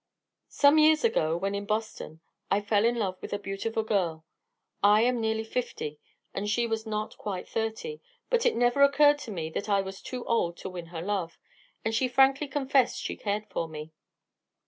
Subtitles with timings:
[0.49, 4.25] Some years ago, when in Boston, I fell in love with a beautiful girl.
[4.81, 5.99] I am nearly fifty,
[6.33, 10.01] and she was not quite thirty, but it never occurred to me that I was
[10.01, 11.37] too old to win her love,
[11.85, 13.91] and she frankly confessed she cared for me.